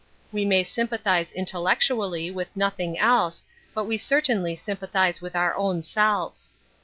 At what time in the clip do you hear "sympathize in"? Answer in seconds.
0.63-1.45